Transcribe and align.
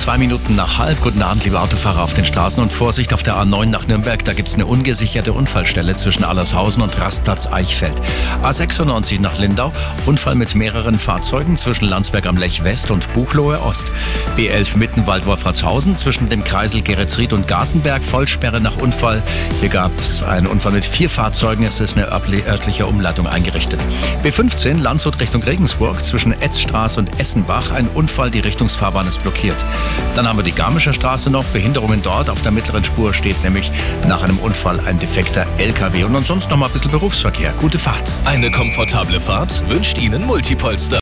zwei 0.00 0.16
Minuten 0.16 0.56
nach 0.56 0.78
halb. 0.78 1.02
Guten 1.02 1.20
Abend, 1.20 1.44
liebe 1.44 1.60
Autofahrer 1.60 2.02
auf 2.02 2.14
den 2.14 2.24
Straßen 2.24 2.62
und 2.62 2.72
Vorsicht 2.72 3.12
auf 3.12 3.22
der 3.22 3.36
A9 3.36 3.66
nach 3.66 3.86
Nürnberg. 3.86 4.24
Da 4.24 4.32
gibt 4.32 4.48
es 4.48 4.54
eine 4.54 4.64
ungesicherte 4.64 5.34
Unfallstelle 5.34 5.94
zwischen 5.94 6.24
Allershausen 6.24 6.82
und 6.82 6.98
Rastplatz 6.98 7.46
Eichfeld. 7.46 8.00
A96 8.42 9.20
nach 9.20 9.38
Lindau. 9.38 9.74
Unfall 10.06 10.36
mit 10.36 10.54
mehreren 10.54 10.98
Fahrzeugen 10.98 11.58
zwischen 11.58 11.84
Landsberg 11.84 12.24
am 12.24 12.38
Lech 12.38 12.64
West 12.64 12.90
und 12.90 13.12
Buchloe 13.12 13.60
Ost. 13.60 13.92
B11 14.38 14.78
Mittenwald 14.78 15.26
Wolfratshausen 15.26 15.98
zwischen 15.98 16.30
dem 16.30 16.44
Kreisel 16.44 16.80
Geretsried 16.80 17.34
und 17.34 17.46
Gartenberg. 17.46 18.02
Vollsperre 18.02 18.62
nach 18.62 18.78
Unfall. 18.78 19.22
Hier 19.60 19.68
gab 19.68 19.92
es 20.00 20.22
einen 20.22 20.46
Unfall 20.46 20.72
mit 20.72 20.86
vier 20.86 21.10
Fahrzeugen. 21.10 21.66
Es 21.66 21.78
ist 21.78 21.98
eine 21.98 22.10
örtliche 22.10 22.86
Umleitung 22.86 23.26
eingerichtet. 23.26 23.80
B15 24.24 24.80
Landshut 24.80 25.20
Richtung 25.20 25.42
Regensburg 25.42 26.02
zwischen 26.02 26.32
Etzstraße 26.40 27.00
und 27.00 27.20
Essenbach. 27.20 27.70
Ein 27.70 27.86
Unfall, 27.88 28.30
die 28.30 28.40
Richtungsfahrbahn 28.40 29.06
ist 29.06 29.20
blockiert. 29.22 29.62
Dann 30.14 30.26
haben 30.26 30.38
wir 30.38 30.42
die 30.42 30.52
Garmischer 30.52 30.92
Straße 30.92 31.30
noch, 31.30 31.44
Behinderungen 31.44 32.02
dort. 32.02 32.28
Auf 32.28 32.42
der 32.42 32.50
mittleren 32.50 32.84
Spur 32.84 33.14
steht 33.14 33.42
nämlich 33.44 33.70
nach 34.08 34.22
einem 34.22 34.38
Unfall 34.38 34.80
ein 34.80 34.98
defekter 34.98 35.46
LKW. 35.58 36.04
Und 36.04 36.16
ansonsten 36.16 36.50
noch 36.50 36.58
mal 36.58 36.66
ein 36.66 36.72
bisschen 36.72 36.90
Berufsverkehr. 36.90 37.52
Gute 37.60 37.78
Fahrt. 37.78 38.12
Eine 38.24 38.50
komfortable 38.50 39.20
Fahrt 39.20 39.62
wünscht 39.68 39.98
Ihnen 39.98 40.26
Multipolster. 40.26 40.98